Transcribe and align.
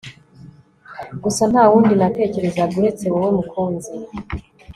gusa 1.23 1.41
ntawundi 1.51 1.93
natekerezaga 1.99 2.73
uretse 2.79 3.05
wowe 3.13 3.29
mukunzi 3.37 3.91